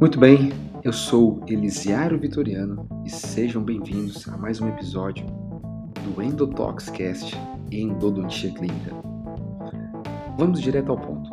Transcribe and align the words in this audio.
Muito 0.00 0.16
bem, 0.16 0.52
eu 0.84 0.92
sou 0.92 1.42
Elisiário 1.48 2.16
Vitoriano 2.20 2.88
e 3.04 3.10
sejam 3.10 3.60
bem-vindos 3.60 4.28
a 4.28 4.36
mais 4.36 4.60
um 4.60 4.68
episódio 4.68 5.26
do 6.04 6.22
Endotoxcast 6.22 7.36
Endodontia 7.72 8.52
Clínica. 8.52 8.94
Vamos 10.38 10.60
direto 10.60 10.92
ao 10.92 10.98
ponto. 10.98 11.30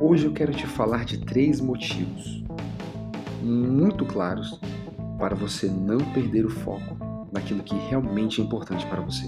Hoje 0.00 0.26
eu 0.26 0.32
quero 0.32 0.52
te 0.52 0.68
falar 0.68 1.04
de 1.04 1.18
três 1.18 1.60
motivos 1.60 2.44
muito 3.42 4.06
claros 4.06 4.60
para 5.18 5.34
você 5.34 5.66
não 5.66 5.98
perder 6.12 6.46
o 6.46 6.50
foco 6.50 7.26
naquilo 7.32 7.64
que 7.64 7.74
realmente 7.88 8.40
é 8.40 8.44
importante 8.44 8.86
para 8.86 9.00
você. 9.00 9.26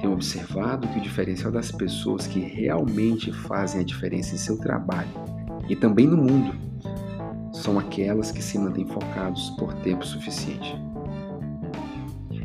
Tenho 0.00 0.14
observado 0.14 0.88
que 0.88 0.98
o 0.98 1.02
diferencial 1.02 1.52
das 1.52 1.70
pessoas 1.70 2.26
que 2.26 2.40
realmente 2.40 3.30
fazem 3.30 3.82
a 3.82 3.84
diferença 3.84 4.34
em 4.34 4.38
seu 4.38 4.56
trabalho 4.56 5.10
e 5.68 5.76
também 5.76 6.06
no 6.06 6.16
mundo 6.16 6.71
são 7.62 7.78
aquelas 7.78 8.32
que 8.32 8.42
se 8.42 8.58
mantêm 8.58 8.84
focados 8.84 9.50
por 9.50 9.72
tempo 9.74 10.04
suficiente. 10.04 10.74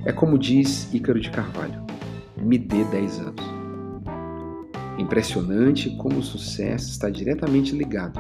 É 0.06 0.12
como 0.12 0.38
diz 0.38 0.94
Ícaro 0.94 1.20
de 1.20 1.32
Carvalho: 1.32 1.84
me 2.38 2.58
dê 2.58 2.84
10 2.84 3.20
anos. 3.20 3.46
Impressionante 4.98 5.90
como 5.98 6.20
o 6.20 6.24
sucesso 6.24 6.92
está 6.92 7.10
diretamente 7.10 7.76
ligado 7.76 8.20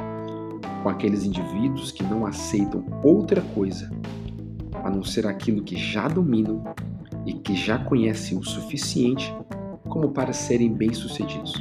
com 0.81 0.89
aqueles 0.89 1.23
indivíduos 1.23 1.91
que 1.91 2.03
não 2.03 2.25
aceitam 2.25 2.83
outra 3.03 3.41
coisa 3.41 3.91
a 4.83 4.89
não 4.89 5.03
ser 5.03 5.27
aquilo 5.27 5.63
que 5.63 5.75
já 5.75 6.07
dominam 6.07 6.63
e 7.25 7.33
que 7.33 7.55
já 7.55 7.77
conhecem 7.77 8.37
o 8.37 8.43
suficiente 8.43 9.33
como 9.87 10.09
para 10.09 10.33
serem 10.33 10.73
bem-sucedidos. 10.73 11.53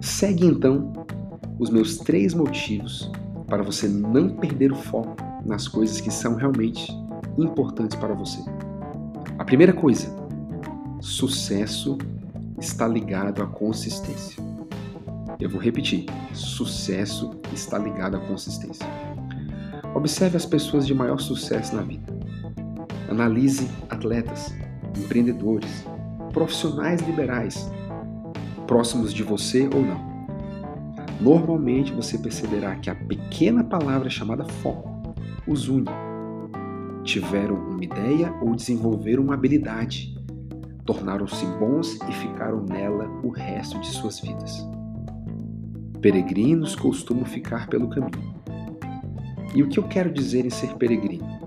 Segue 0.00 0.46
então 0.46 0.92
os 1.58 1.70
meus 1.70 1.98
três 1.98 2.32
motivos 2.32 3.10
para 3.48 3.62
você 3.62 3.88
não 3.88 4.28
perder 4.28 4.70
o 4.70 4.76
foco 4.76 5.16
nas 5.44 5.66
coisas 5.66 6.00
que 6.00 6.10
são 6.10 6.34
realmente 6.36 6.92
importantes 7.38 7.98
para 7.98 8.14
você. 8.14 8.38
A 9.38 9.44
primeira 9.44 9.72
coisa, 9.72 10.14
sucesso 11.00 11.96
está 12.60 12.86
ligado 12.86 13.42
à 13.42 13.46
consistência. 13.46 14.42
Eu 15.40 15.48
vou 15.48 15.60
repetir: 15.60 16.06
sucesso 16.34 17.30
está 17.52 17.78
ligado 17.78 18.16
à 18.16 18.20
consistência. 18.20 18.86
Observe 19.94 20.36
as 20.36 20.44
pessoas 20.44 20.86
de 20.86 20.92
maior 20.92 21.18
sucesso 21.18 21.74
na 21.74 21.82
vida. 21.82 22.12
Analise 23.08 23.68
atletas, 23.88 24.54
empreendedores, 24.96 25.84
profissionais 26.32 27.00
liberais, 27.00 27.70
próximos 28.66 29.14
de 29.14 29.22
você 29.22 29.68
ou 29.72 29.82
não. 29.82 30.07
Normalmente 31.20 31.92
você 31.92 32.16
perceberá 32.18 32.76
que 32.76 32.90
a 32.90 32.94
pequena 32.94 33.64
palavra 33.64 34.08
chamada 34.08 34.44
foco 34.44 35.14
os 35.46 35.68
une. 35.68 35.86
Tiveram 37.04 37.54
uma 37.54 37.82
ideia 37.82 38.32
ou 38.42 38.54
desenvolveram 38.54 39.24
uma 39.24 39.34
habilidade, 39.34 40.14
tornaram-se 40.84 41.44
bons 41.58 41.98
e 42.08 42.12
ficaram 42.12 42.64
nela 42.64 43.08
o 43.22 43.30
resto 43.30 43.80
de 43.80 43.88
suas 43.88 44.20
vidas. 44.20 44.66
Peregrinos 46.00 46.76
costumam 46.76 47.24
ficar 47.24 47.66
pelo 47.68 47.88
caminho. 47.88 48.34
E 49.54 49.62
o 49.62 49.68
que 49.68 49.78
eu 49.78 49.84
quero 49.84 50.12
dizer 50.12 50.44
em 50.44 50.50
ser 50.50 50.74
peregrino? 50.74 51.38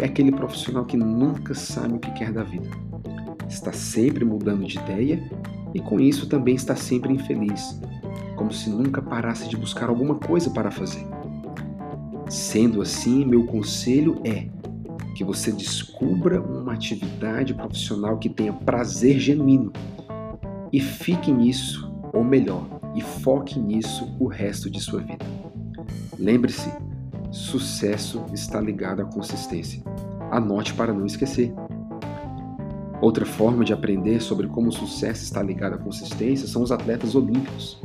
é 0.00 0.04
aquele 0.04 0.32
profissional 0.32 0.84
que 0.84 0.96
nunca 0.96 1.54
sabe 1.54 1.94
o 1.94 1.98
que 1.98 2.10
quer 2.12 2.32
da 2.32 2.42
vida. 2.42 2.68
Está 3.48 3.72
sempre 3.72 4.24
mudando 4.24 4.66
de 4.66 4.78
ideia 4.78 5.22
e 5.72 5.80
com 5.80 6.00
isso 6.00 6.28
também 6.28 6.54
está 6.54 6.74
sempre 6.74 7.12
infeliz, 7.12 7.80
como 8.36 8.52
se 8.52 8.70
nunca 8.70 9.00
parasse 9.00 9.48
de 9.48 9.56
buscar 9.56 9.88
alguma 9.88 10.16
coisa 10.16 10.50
para 10.50 10.70
fazer. 10.70 11.06
Sendo 12.28 12.80
assim, 12.80 13.24
meu 13.24 13.44
conselho 13.46 14.20
é 14.24 14.48
que 15.14 15.22
você 15.22 15.52
descubra 15.52 16.40
uma 16.40 16.72
atividade 16.72 17.54
profissional 17.54 18.18
que 18.18 18.28
tenha 18.28 18.52
prazer 18.52 19.18
genuíno 19.18 19.72
e 20.72 20.80
fique 20.80 21.30
nisso, 21.30 21.92
ou 22.12 22.24
melhor, 22.24 22.66
e 22.94 23.00
foque 23.00 23.58
nisso 23.58 24.16
o 24.18 24.26
resto 24.26 24.68
de 24.68 24.80
sua 24.80 25.00
vida. 25.00 25.24
Lembre-se, 26.18 26.70
Sucesso 27.34 28.24
está 28.32 28.60
ligado 28.60 29.02
à 29.02 29.04
consistência. 29.04 29.82
Anote 30.30 30.72
para 30.72 30.94
não 30.94 31.04
esquecer. 31.04 31.52
Outra 33.02 33.26
forma 33.26 33.64
de 33.64 33.72
aprender 33.72 34.22
sobre 34.22 34.46
como 34.46 34.68
o 34.68 34.72
sucesso 34.72 35.24
está 35.24 35.42
ligado 35.42 35.74
à 35.74 35.78
consistência 35.78 36.46
são 36.46 36.62
os 36.62 36.70
atletas 36.70 37.16
olímpicos. 37.16 37.82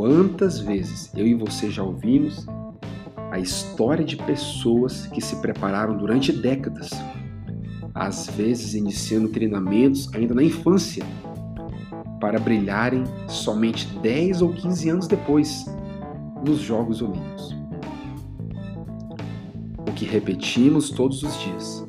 Quantas 0.00 0.58
vezes 0.58 1.12
eu 1.14 1.26
e 1.26 1.34
você 1.34 1.70
já 1.70 1.82
ouvimos 1.82 2.46
a 3.30 3.38
história 3.38 4.02
de 4.02 4.16
pessoas 4.16 5.06
que 5.08 5.20
se 5.20 5.36
prepararam 5.42 5.94
durante 5.94 6.32
décadas, 6.32 6.88
às 7.94 8.26
vezes 8.28 8.72
iniciando 8.72 9.28
treinamentos 9.28 10.08
ainda 10.14 10.34
na 10.34 10.42
infância, 10.42 11.04
para 12.18 12.38
brilharem 12.38 13.04
somente 13.28 13.86
10 13.98 14.40
ou 14.40 14.54
15 14.54 14.88
anos 14.88 15.06
depois 15.06 15.66
nos 16.46 16.60
Jogos 16.60 17.02
Olímpicos 17.02 17.54
que 19.94 20.06
repetimos 20.06 20.88
todos 20.88 21.22
os 21.22 21.38
dias, 21.38 21.86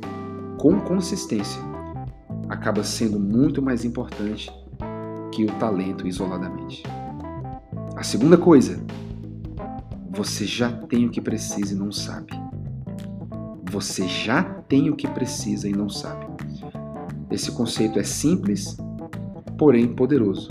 com 0.58 0.82
consistência, 0.82 1.62
acaba 2.50 2.84
sendo 2.84 3.18
muito 3.18 3.62
mais 3.62 3.86
importante 3.86 4.52
que 5.32 5.46
o 5.46 5.52
talento 5.60 6.06
isoladamente. 6.06 6.84
A 8.02 8.04
segunda 8.04 8.36
coisa, 8.36 8.84
você 10.10 10.44
já 10.44 10.72
tem 10.72 11.06
o 11.06 11.12
que 11.12 11.22
precisa 11.22 11.76
e 11.76 11.78
não 11.78 11.92
sabe. 11.92 12.32
Você 13.70 14.08
já 14.08 14.42
tem 14.42 14.90
o 14.90 14.96
que 14.96 15.08
precisa 15.08 15.70
e 15.70 15.72
não 15.72 15.88
sabe. 15.88 16.26
Esse 17.30 17.52
conceito 17.52 18.00
é 18.00 18.04
simples, 18.04 18.76
porém 19.56 19.88
poderoso. 19.94 20.48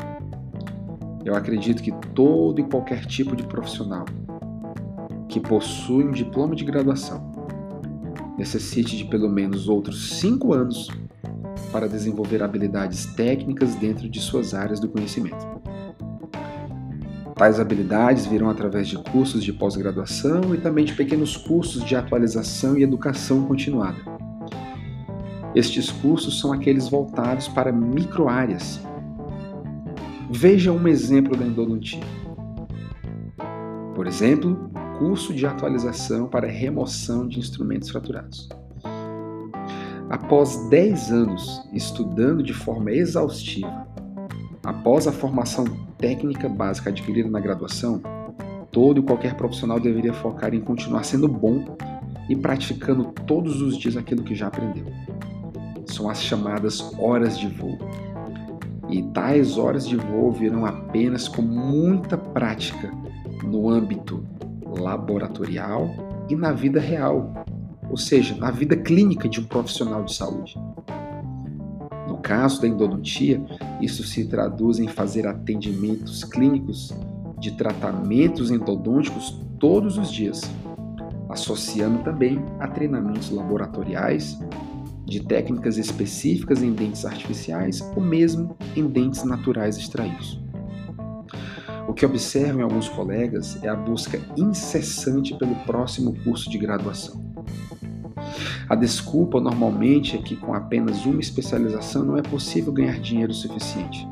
Eu 1.24 1.34
acredito 1.34 1.82
que 1.82 1.90
todo 2.14 2.60
e 2.60 2.62
qualquer 2.62 3.04
tipo 3.04 3.34
de 3.34 3.42
profissional 3.42 4.04
que 5.28 5.40
possui 5.40 6.04
um 6.04 6.12
diploma 6.12 6.54
de 6.54 6.64
graduação 6.64 7.32
necessite 8.38 8.96
de 8.96 9.06
pelo 9.06 9.28
menos 9.28 9.68
outros 9.68 10.20
cinco 10.20 10.54
anos 10.54 10.88
para 11.72 11.88
desenvolver 11.88 12.44
habilidades 12.44 13.06
técnicas 13.06 13.74
dentro 13.74 14.08
de 14.08 14.20
suas 14.20 14.54
áreas 14.54 14.78
do 14.78 14.88
conhecimento. 14.88 15.59
Tais 17.40 17.58
habilidades 17.58 18.26
virão 18.26 18.50
através 18.50 18.86
de 18.86 18.98
cursos 18.98 19.42
de 19.42 19.50
pós-graduação 19.50 20.54
e 20.54 20.58
também 20.58 20.84
de 20.84 20.92
pequenos 20.92 21.38
cursos 21.38 21.82
de 21.82 21.96
atualização 21.96 22.76
e 22.76 22.82
educação 22.82 23.46
continuada. 23.46 23.96
Estes 25.54 25.90
cursos 25.90 26.38
são 26.38 26.52
aqueles 26.52 26.86
voltados 26.86 27.48
para 27.48 27.72
microáreas. 27.72 28.82
Veja 30.30 30.70
um 30.70 30.86
exemplo 30.86 31.34
da 31.34 31.46
endodontia. 31.46 32.04
Por 33.94 34.06
exemplo, 34.06 34.70
curso 34.98 35.32
de 35.32 35.46
atualização 35.46 36.28
para 36.28 36.46
remoção 36.46 37.26
de 37.26 37.38
instrumentos 37.38 37.88
fraturados. 37.88 38.50
Após 40.10 40.68
10 40.68 41.10
anos 41.10 41.66
estudando 41.72 42.42
de 42.42 42.52
forma 42.52 42.92
exaustiva, 42.92 43.88
após 44.62 45.06
a 45.06 45.12
formação 45.12 45.64
técnica 46.00 46.48
básica 46.48 46.90
adquirida 46.90 47.28
na 47.28 47.38
graduação, 47.38 48.00
todo 48.72 49.00
e 49.00 49.02
qualquer 49.02 49.34
profissional 49.34 49.78
deveria 49.78 50.14
focar 50.14 50.54
em 50.54 50.60
continuar 50.60 51.04
sendo 51.04 51.28
bom 51.28 51.76
e 52.28 52.34
praticando 52.34 53.04
todos 53.26 53.60
os 53.60 53.76
dias 53.76 53.96
aquilo 53.96 54.22
que 54.22 54.34
já 54.34 54.46
aprendeu. 54.46 54.86
São 55.86 56.08
as 56.08 56.22
chamadas 56.22 56.80
horas 56.98 57.38
de 57.38 57.48
voo. 57.48 57.78
E 58.88 59.02
tais 59.02 59.58
horas 59.58 59.86
de 59.86 59.96
voo 59.96 60.32
virão 60.32 60.64
apenas 60.64 61.28
com 61.28 61.42
muita 61.42 62.16
prática 62.16 62.90
no 63.44 63.68
âmbito 63.68 64.24
laboratorial 64.78 66.24
e 66.28 66.36
na 66.36 66.52
vida 66.52 66.80
real, 66.80 67.44
ou 67.88 67.96
seja, 67.96 68.36
na 68.36 68.50
vida 68.50 68.76
clínica 68.76 69.28
de 69.28 69.40
um 69.40 69.44
profissional 69.44 70.04
de 70.04 70.14
saúde. 70.14 70.54
Caso 72.30 72.60
da 72.60 72.68
endodontia, 72.68 73.42
isso 73.80 74.04
se 74.04 74.24
traduz 74.24 74.78
em 74.78 74.86
fazer 74.86 75.26
atendimentos 75.26 76.22
clínicos 76.22 76.94
de 77.40 77.50
tratamentos 77.50 78.52
endodônticos 78.52 79.36
todos 79.58 79.98
os 79.98 80.12
dias, 80.12 80.42
associando 81.28 82.04
também 82.04 82.40
a 82.60 82.68
treinamentos 82.68 83.32
laboratoriais 83.32 84.38
de 85.04 85.24
técnicas 85.24 85.76
específicas 85.76 86.62
em 86.62 86.72
dentes 86.72 87.04
artificiais 87.04 87.80
ou 87.96 88.00
mesmo 88.00 88.56
em 88.76 88.86
dentes 88.86 89.24
naturais 89.24 89.76
extraídos. 89.76 90.40
O 91.88 91.92
que 91.92 92.06
observo 92.06 92.60
em 92.60 92.62
alguns 92.62 92.88
colegas 92.88 93.60
é 93.60 93.68
a 93.68 93.74
busca 93.74 94.20
incessante 94.36 95.36
pelo 95.36 95.56
próximo 95.66 96.14
curso 96.22 96.48
de 96.48 96.58
graduação. 96.58 97.29
A 98.70 98.76
desculpa 98.76 99.40
normalmente 99.40 100.14
é 100.16 100.22
que 100.22 100.36
com 100.36 100.54
apenas 100.54 101.04
uma 101.04 101.18
especialização 101.18 102.04
não 102.04 102.16
é 102.16 102.22
possível 102.22 102.72
ganhar 102.72 103.00
dinheiro 103.00 103.34
suficiente. 103.34 104.08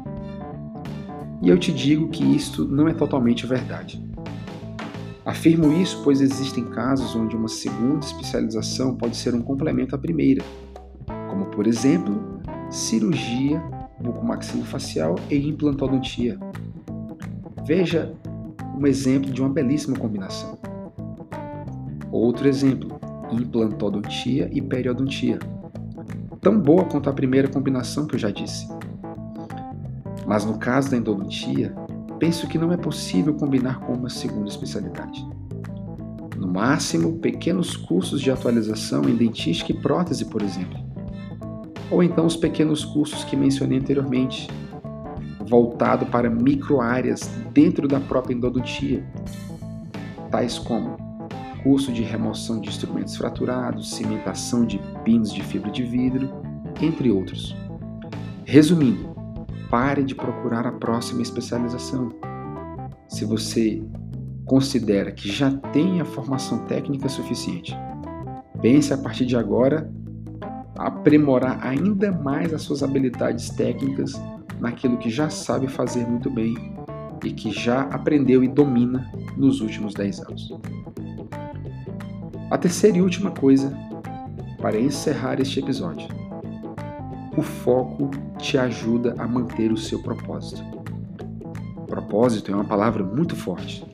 E 1.41 1.49
eu 1.49 1.57
te 1.57 1.73
digo 1.73 2.09
que 2.09 2.25
isto 2.25 2.65
não 2.65 2.89
é 2.89 2.93
totalmente 2.93 3.47
verdade. 3.47 4.05
Afirmo 5.25 5.73
isso 5.73 6.01
pois 6.03 6.21
existem 6.21 6.65
casos 6.65 7.15
onde 7.15 7.37
uma 7.37 7.47
segunda 7.47 8.05
especialização 8.05 8.97
pode 8.97 9.17
ser 9.17 9.33
um 9.33 9.43
complemento 9.43 9.95
à 9.95 9.99
primeira, 9.99 10.43
como 11.31 11.47
por 11.47 11.65
exemplo, 11.65 12.21
cirurgia 12.69 13.63
bucomaxilofacial 14.01 15.15
e 15.31 15.37
implantodontia. 15.37 16.37
Veja 17.65 18.13
um 18.77 18.85
exemplo 18.89 19.31
de 19.31 19.41
uma 19.41 19.51
belíssima 19.51 19.97
combinação. 19.97 20.59
Outro 22.11 22.49
exemplo, 22.49 22.98
implantodontia 23.31 24.49
e 24.53 24.61
periodontia. 24.61 25.39
Tão 26.41 26.59
boa 26.59 26.85
quanto 26.85 27.11
a 27.11 27.13
primeira 27.13 27.49
combinação 27.49 28.07
que 28.07 28.15
eu 28.15 28.19
já 28.19 28.31
disse. 28.31 28.69
Mas 30.27 30.45
no 30.45 30.59
caso 30.59 30.91
da 30.91 30.97
endodontia, 30.97 31.75
penso 32.19 32.47
que 32.47 32.59
não 32.59 32.73
é 32.73 32.77
possível 32.77 33.35
combinar 33.35 33.81
com 33.81 33.95
uma 33.95 34.11
segunda 34.11 34.49
especialidade. 34.49 35.27
No 36.37 36.47
máximo, 36.47 37.19
pequenos 37.19 37.77
cursos 37.77 38.21
de 38.21 38.31
atualização 38.31 39.09
em 39.09 39.17
dentística 39.17 39.73
e 39.73 39.81
prótese, 39.81 40.27
por 40.27 40.43
exemplo. 40.43 40.79
Ou 41.91 42.03
então 42.03 42.27
os 42.27 42.37
pequenos 42.37 42.85
cursos 42.85 43.25
que 43.25 43.35
mencionei 43.35 43.79
anteriormente, 43.79 44.49
voltado 45.47 46.07
para 46.07 46.29
microáreas 46.29 47.29
dentro 47.53 47.89
da 47.89 47.99
própria 47.99 48.35
endodontia, 48.35 49.05
tais 50.31 50.59
como 50.59 51.08
curso 51.63 51.93
de 51.93 52.03
remoção 52.03 52.61
de 52.61 52.69
instrumentos 52.69 53.17
fraturados, 53.17 53.95
cimentação 53.95 54.65
de 54.65 54.81
pinos 55.05 55.33
de 55.33 55.43
fibra 55.43 55.71
de 55.71 55.83
vidro, 55.83 56.31
entre 56.81 57.11
outros. 57.11 57.57
Resumindo, 58.45 59.15
pare 59.71 60.03
de 60.03 60.15
procurar 60.15 60.67
a 60.67 60.73
próxima 60.73 61.23
especialização. 61.23 62.11
Se 63.09 63.25
você 63.25 63.83
considera 64.45 65.13
que 65.13 65.31
já 65.31 65.51
tem 65.51 66.01
a 66.01 66.05
formação 66.05 66.65
técnica 66.67 67.09
suficiente, 67.09 67.77
pense 68.63 68.93
a 68.93 68.99
partir 68.99 69.27
de 69.27 69.37
agora 69.37 69.93
aprimorar 70.77 71.59
ainda 71.67 72.13
mais 72.13 72.55
as 72.55 72.63
suas 72.63 72.83
habilidades 72.83 73.51
técnicas 73.51 74.13
naquilo 74.61 74.97
que 74.97 75.11
já 75.11 75.29
sabe 75.29 75.69
fazer 75.69 76.07
muito 76.07 76.31
bem 76.31 76.55
e 77.25 77.33
que 77.33 77.51
já 77.51 77.83
aprendeu 77.83 78.45
e 78.45 78.49
domina 78.49 79.11
nos 79.37 79.61
últimos 79.61 79.93
10 79.93 80.21
anos. 80.21 80.59
A 82.51 82.57
terceira 82.57 82.97
e 82.97 83.03
última 83.03 83.31
coisa 83.31 83.77
para 84.57 84.81
encerrar 84.81 85.39
este 85.39 85.61
episódio. 85.61 86.09
O 87.37 87.43
foco 87.43 88.11
te 88.39 88.57
ajuda 88.57 89.15
a 89.19 89.29
manter 89.29 89.71
o 89.71 89.77
seu 89.77 90.03
propósito. 90.03 90.65
Propósito 91.87 92.51
é 92.51 92.55
uma 92.55 92.65
palavra 92.65 93.05
muito 93.05 93.37
forte 93.37 93.85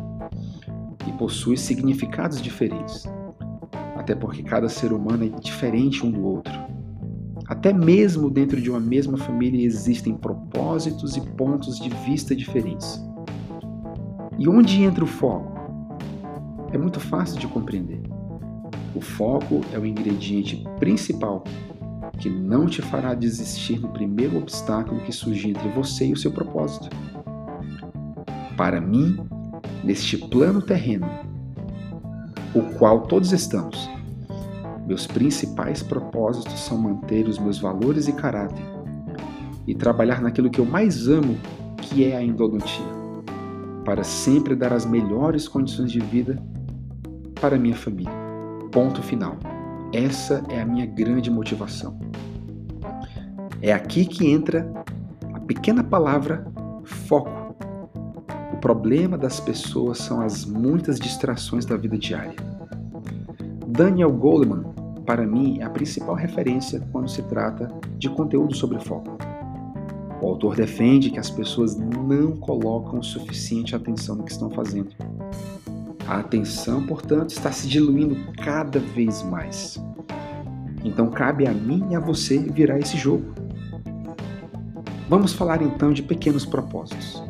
e 1.04 1.10
possui 1.14 1.56
significados 1.56 2.40
diferentes, 2.40 3.02
até 3.96 4.14
porque 4.14 4.44
cada 4.44 4.68
ser 4.68 4.92
humano 4.92 5.24
é 5.24 5.28
diferente 5.40 6.06
um 6.06 6.12
do 6.12 6.24
outro. 6.24 6.54
Até 7.48 7.72
mesmo 7.72 8.30
dentro 8.30 8.60
de 8.60 8.70
uma 8.70 8.80
mesma 8.80 9.18
família 9.18 9.66
existem 9.66 10.14
propósitos 10.14 11.16
e 11.16 11.20
pontos 11.20 11.76
de 11.76 11.88
vista 12.06 12.36
diferentes. 12.36 13.04
E 14.38 14.48
onde 14.48 14.80
entra 14.80 15.02
o 15.02 15.08
foco? 15.08 15.52
É 16.72 16.78
muito 16.78 17.00
fácil 17.00 17.40
de 17.40 17.48
compreender. 17.48 18.13
O 18.94 19.00
foco 19.00 19.60
é 19.72 19.78
o 19.78 19.84
ingrediente 19.84 20.64
principal 20.78 21.42
que 22.18 22.30
não 22.30 22.66
te 22.66 22.80
fará 22.80 23.12
desistir 23.12 23.80
no 23.80 23.88
primeiro 23.88 24.38
obstáculo 24.38 25.00
que 25.00 25.12
surgir 25.12 25.50
entre 25.50 25.68
você 25.70 26.06
e 26.06 26.12
o 26.12 26.16
seu 26.16 26.30
propósito. 26.30 26.88
Para 28.56 28.80
mim, 28.80 29.18
neste 29.82 30.16
plano 30.16 30.62
terreno, 30.62 31.08
o 32.54 32.62
qual 32.78 33.00
todos 33.00 33.32
estamos, 33.32 33.90
meus 34.86 35.06
principais 35.06 35.82
propósitos 35.82 36.60
são 36.60 36.78
manter 36.78 37.26
os 37.26 37.38
meus 37.38 37.58
valores 37.58 38.06
e 38.06 38.12
caráter 38.12 38.64
e 39.66 39.74
trabalhar 39.74 40.20
naquilo 40.20 40.50
que 40.50 40.60
eu 40.60 40.66
mais 40.66 41.08
amo, 41.08 41.36
que 41.78 42.04
é 42.04 42.16
a 42.16 42.22
endodontia, 42.22 42.84
para 43.84 44.04
sempre 44.04 44.54
dar 44.54 44.72
as 44.72 44.86
melhores 44.86 45.48
condições 45.48 45.90
de 45.90 46.00
vida 46.00 46.40
para 47.40 47.58
minha 47.58 47.74
família. 47.74 48.23
Ponto 48.74 49.02
final. 49.02 49.36
Essa 49.92 50.44
é 50.50 50.60
a 50.60 50.66
minha 50.66 50.84
grande 50.84 51.30
motivação. 51.30 51.98
É 53.62 53.72
aqui 53.72 54.04
que 54.04 54.30
entra 54.30 54.70
a 55.32 55.40
pequena 55.40 55.82
palavra 55.82 56.46
foco. 56.84 57.56
O 58.52 58.56
problema 58.58 59.16
das 59.16 59.40
pessoas 59.40 59.98
são 59.98 60.20
as 60.20 60.44
muitas 60.44 60.98
distrações 60.98 61.64
da 61.64 61.76
vida 61.76 61.96
diária. 61.96 62.36
Daniel 63.66 64.12
Goleman 64.12 64.74
para 65.04 65.26
mim, 65.26 65.58
é 65.60 65.64
a 65.64 65.70
principal 65.70 66.14
referência 66.14 66.80
quando 66.90 67.08
se 67.08 67.22
trata 67.22 67.68
de 67.98 68.08
conteúdo 68.08 68.54
sobre 68.54 68.80
foco. 68.80 69.18
O 70.22 70.28
autor 70.28 70.56
defende 70.56 71.10
que 71.10 71.18
as 71.18 71.30
pessoas 71.30 71.76
não 71.76 72.36
colocam 72.36 73.02
suficiente 73.02 73.76
atenção 73.76 74.16
no 74.16 74.24
que 74.24 74.32
estão 74.32 74.50
fazendo. 74.50 74.90
A 76.06 76.18
atenção, 76.18 76.84
portanto, 76.86 77.30
está 77.30 77.50
se 77.50 77.66
diluindo 77.68 78.16
cada 78.42 78.78
vez 78.78 79.22
mais. 79.22 79.82
Então 80.84 81.10
cabe 81.10 81.46
a 81.46 81.52
mim 81.52 81.86
e 81.90 81.94
a 81.94 82.00
você 82.00 82.38
virar 82.38 82.78
esse 82.78 82.96
jogo. 82.96 83.34
Vamos 85.08 85.32
falar 85.32 85.62
então 85.62 85.92
de 85.92 86.02
pequenos 86.02 86.44
propósitos. 86.44 87.22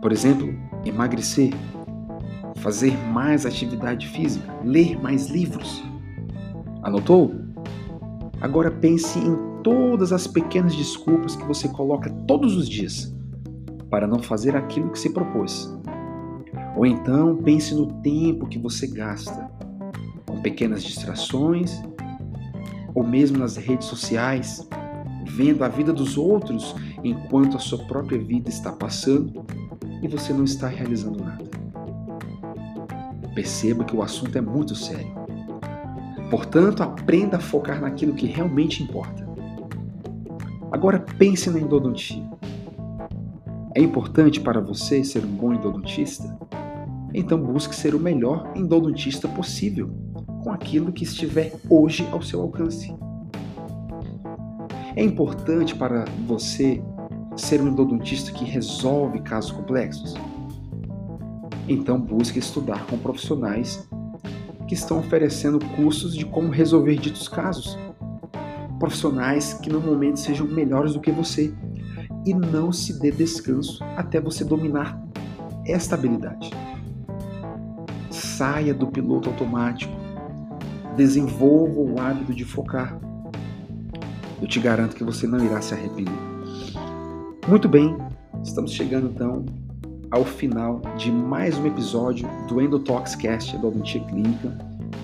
Por 0.00 0.12
exemplo, 0.12 0.54
emagrecer, 0.84 1.52
fazer 2.56 2.96
mais 3.08 3.44
atividade 3.44 4.08
física, 4.08 4.52
ler 4.64 5.00
mais 5.00 5.28
livros, 5.28 5.82
Anotou? 6.82 7.32
Agora 8.40 8.68
pense 8.68 9.16
em 9.16 9.36
todas 9.62 10.12
as 10.12 10.26
pequenas 10.26 10.74
desculpas 10.74 11.36
que 11.36 11.44
você 11.44 11.68
coloca 11.68 12.10
todos 12.26 12.56
os 12.56 12.68
dias 12.68 13.14
para 13.88 14.04
não 14.04 14.20
fazer 14.20 14.56
aquilo 14.56 14.90
que 14.90 14.98
se 14.98 15.10
propôs. 15.10 15.72
Ou 16.76 16.86
então 16.86 17.36
pense 17.36 17.74
no 17.74 17.86
tempo 18.00 18.46
que 18.46 18.58
você 18.58 18.86
gasta 18.86 19.50
com 20.26 20.40
pequenas 20.40 20.82
distrações, 20.82 21.82
ou 22.94 23.04
mesmo 23.04 23.38
nas 23.38 23.56
redes 23.56 23.86
sociais, 23.86 24.68
vendo 25.26 25.64
a 25.64 25.68
vida 25.68 25.92
dos 25.92 26.16
outros 26.16 26.74
enquanto 27.02 27.56
a 27.56 27.60
sua 27.60 27.78
própria 27.84 28.18
vida 28.18 28.48
está 28.48 28.72
passando 28.72 29.44
e 30.02 30.08
você 30.08 30.32
não 30.32 30.44
está 30.44 30.66
realizando 30.66 31.22
nada. 31.22 31.44
Perceba 33.34 33.84
que 33.84 33.96
o 33.96 34.02
assunto 34.02 34.36
é 34.36 34.40
muito 34.40 34.74
sério. 34.74 35.12
Portanto, 36.30 36.82
aprenda 36.82 37.36
a 37.36 37.40
focar 37.40 37.80
naquilo 37.80 38.14
que 38.14 38.26
realmente 38.26 38.82
importa. 38.82 39.26
Agora 40.70 40.98
pense 40.98 41.50
na 41.50 41.58
endodontia. 41.58 42.24
É 43.74 43.80
importante 43.80 44.40
para 44.40 44.60
você 44.60 45.02
ser 45.04 45.24
um 45.24 45.30
bom 45.30 45.52
endodontista? 45.52 46.36
Então 47.14 47.38
busque 47.38 47.74
ser 47.74 47.94
o 47.94 48.00
melhor 48.00 48.52
endodontista 48.56 49.28
possível, 49.28 49.90
com 50.42 50.50
aquilo 50.50 50.92
que 50.92 51.04
estiver 51.04 51.52
hoje 51.68 52.08
ao 52.10 52.22
seu 52.22 52.40
alcance. 52.40 52.94
É 54.96 55.02
importante 55.02 55.74
para 55.74 56.04
você 56.26 56.82
ser 57.36 57.60
um 57.60 57.68
endodontista 57.68 58.30
que 58.32 58.44
resolve 58.44 59.20
casos 59.20 59.50
complexos? 59.50 60.14
Então 61.68 62.00
busque 62.00 62.38
estudar 62.38 62.86
com 62.86 62.98
profissionais 62.98 63.88
que 64.66 64.74
estão 64.74 64.98
oferecendo 64.98 65.58
cursos 65.76 66.14
de 66.14 66.24
como 66.24 66.50
resolver 66.50 66.96
ditos 66.96 67.28
casos. 67.28 67.78
Profissionais 68.78 69.54
que 69.54 69.70
normalmente 69.70 70.20
sejam 70.20 70.46
melhores 70.46 70.94
do 70.94 71.00
que 71.00 71.10
você. 71.10 71.54
E 72.24 72.32
não 72.32 72.70
se 72.72 73.00
dê 73.00 73.10
descanso 73.10 73.82
até 73.96 74.20
você 74.20 74.44
dominar 74.44 75.00
esta 75.66 75.94
habilidade. 75.94 76.50
Saia 78.42 78.74
do 78.74 78.88
piloto 78.88 79.28
automático. 79.30 79.94
Desenvolva 80.96 81.78
o 81.78 82.00
hábito 82.00 82.34
de 82.34 82.44
focar. 82.44 82.98
Eu 84.40 84.48
te 84.48 84.58
garanto 84.58 84.96
que 84.96 85.04
você 85.04 85.28
não 85.28 85.44
irá 85.44 85.62
se 85.62 85.72
arrepender. 85.72 86.12
Muito 87.46 87.68
bem, 87.68 87.96
estamos 88.42 88.72
chegando 88.72 89.12
então 89.14 89.46
ao 90.10 90.24
final 90.24 90.82
de 90.98 91.12
mais 91.12 91.56
um 91.56 91.68
episódio 91.68 92.28
do 92.48 92.60
Endotoxcast 92.60 93.56
da 93.58 93.68
Odontia 93.68 94.02
Clínica. 94.06 94.58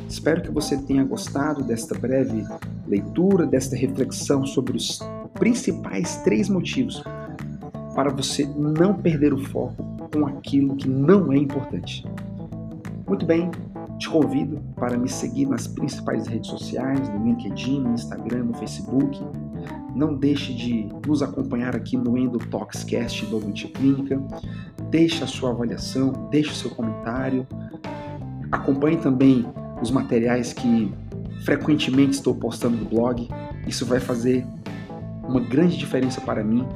Espero 0.08 0.42
que 0.42 0.50
você 0.50 0.76
tenha 0.76 1.04
gostado 1.04 1.62
desta 1.62 1.96
breve 1.96 2.44
leitura, 2.88 3.46
desta 3.46 3.76
reflexão 3.76 4.44
sobre 4.44 4.76
os 4.76 4.98
principais 5.34 6.16
três 6.24 6.48
motivos 6.48 7.04
para 7.94 8.10
você 8.10 8.44
não 8.56 8.94
perder 8.94 9.32
o 9.32 9.38
foco 9.38 9.76
com 10.12 10.26
aquilo 10.26 10.74
que 10.74 10.88
não 10.88 11.32
é 11.32 11.36
importante. 11.36 12.04
Muito 13.08 13.24
bem, 13.24 13.50
te 13.98 14.08
convido 14.08 14.60
para 14.76 14.96
me 14.96 15.08
seguir 15.08 15.46
nas 15.46 15.66
principais 15.66 16.26
redes 16.26 16.50
sociais, 16.50 17.08
no 17.08 17.24
LinkedIn, 17.24 17.80
no 17.80 17.94
Instagram, 17.94 18.44
no 18.44 18.54
Facebook. 18.54 19.18
Não 19.94 20.14
deixe 20.14 20.54
de 20.54 20.88
nos 21.06 21.22
acompanhar 21.22 21.74
aqui 21.74 21.96
no 21.96 22.16
Endotoxcast 22.16 23.26
do 23.26 23.38
Odontia 23.38 23.70
Clínica 23.70 24.20
deixe 24.90 25.22
a 25.22 25.26
sua 25.26 25.50
avaliação, 25.50 26.28
deixe 26.30 26.50
o 26.50 26.54
seu 26.54 26.70
comentário, 26.70 27.46
Acompanhe 28.50 28.96
também 28.96 29.46
os 29.82 29.90
materiais 29.90 30.52
que 30.52 30.92
frequentemente 31.44 32.12
estou 32.12 32.34
postando 32.34 32.76
no 32.76 32.84
blog. 32.86 33.28
Isso 33.66 33.84
vai 33.84 34.00
fazer 34.00 34.46
uma 35.28 35.40
grande 35.40 35.76
diferença 35.76 36.20
para 36.20 36.42
mim 36.42 36.66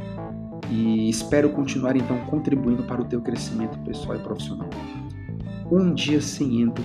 e 0.71 1.09
espero 1.09 1.49
continuar 1.51 1.97
então 1.97 2.19
contribuindo 2.27 2.83
para 2.83 3.01
o 3.01 3.05
teu 3.05 3.23
crescimento 3.23 3.79
pessoal 3.79 4.17
e 4.17 4.21
profissional. 4.21 4.69
Um 5.75 5.95
dia 5.95 6.21
sem 6.21 6.61
Endo 6.61 6.83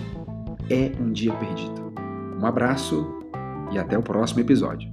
é 0.70 0.94
um 0.98 1.12
dia 1.12 1.34
perdido. 1.34 1.92
Um 2.42 2.46
abraço 2.46 3.06
e 3.70 3.78
até 3.78 3.98
o 3.98 4.02
próximo 4.02 4.40
episódio. 4.40 4.90